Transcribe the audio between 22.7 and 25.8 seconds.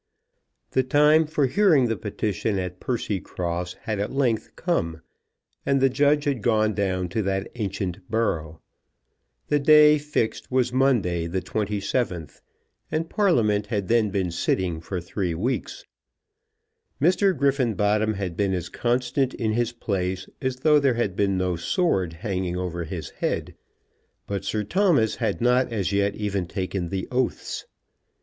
his head; but Sir Thomas had not